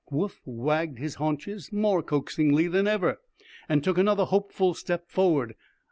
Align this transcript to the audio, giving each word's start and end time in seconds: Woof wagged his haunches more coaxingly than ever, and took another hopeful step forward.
Woof 0.09 0.41
wagged 0.45 0.97
his 0.97 1.13
haunches 1.21 1.71
more 1.71 2.01
coaxingly 2.01 2.67
than 2.67 2.87
ever, 2.87 3.21
and 3.69 3.83
took 3.83 3.99
another 3.99 4.25
hopeful 4.25 4.73
step 4.73 5.07
forward. 5.11 5.53